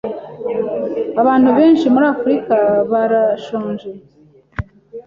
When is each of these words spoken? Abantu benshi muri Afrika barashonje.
Abantu 1.21 1.49
benshi 1.57 1.85
muri 1.93 2.05
Afrika 2.15 2.55
barashonje. 2.91 3.89